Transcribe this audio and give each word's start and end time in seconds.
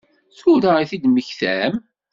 Tura 0.39 0.71
i 0.77 0.85
t-id-temmektam? 0.89 1.73